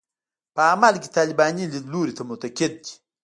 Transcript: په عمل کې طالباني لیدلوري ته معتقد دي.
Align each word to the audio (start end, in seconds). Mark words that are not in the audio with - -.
په 0.55 0.61
عمل 0.71 0.95
کې 1.01 1.13
طالباني 1.17 1.63
لیدلوري 1.73 2.13
ته 2.17 2.21
معتقد 2.29 2.71
دي. 2.83 2.93